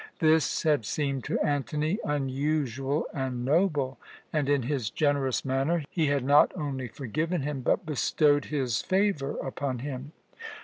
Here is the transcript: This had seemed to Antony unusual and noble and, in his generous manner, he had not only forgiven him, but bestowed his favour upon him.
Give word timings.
This 0.17 0.63
had 0.63 0.83
seemed 0.83 1.23
to 1.25 1.39
Antony 1.41 1.99
unusual 2.03 3.05
and 3.13 3.45
noble 3.45 3.99
and, 4.33 4.49
in 4.49 4.63
his 4.63 4.89
generous 4.89 5.45
manner, 5.45 5.83
he 5.91 6.07
had 6.07 6.23
not 6.23 6.51
only 6.57 6.87
forgiven 6.87 7.43
him, 7.43 7.61
but 7.61 7.85
bestowed 7.85 8.45
his 8.45 8.81
favour 8.81 9.37
upon 9.37 9.77
him. 9.85 10.11